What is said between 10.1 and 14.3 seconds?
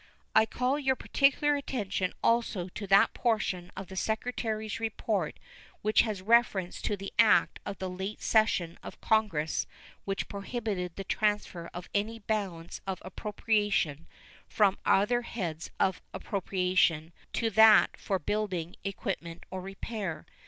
prohibited the transfer of any balance of appropriation